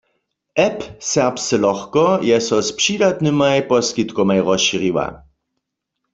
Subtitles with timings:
[0.65, 0.79] App
[1.09, 5.07] „Serbsce lochko“ je so z přidatnymaj poskitkomaj rozšěriła.